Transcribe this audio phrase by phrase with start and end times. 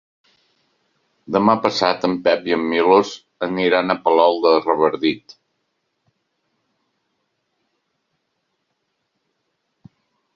[1.35, 3.11] Demà passat en Pep i en Milos
[3.47, 5.37] aniran a Palol de Revardit.